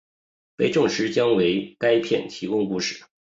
[0.55, 3.03] 被证实将为该片提供故事。